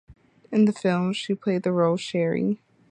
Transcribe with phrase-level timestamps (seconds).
[0.51, 2.57] In the film she played the role "Sheri".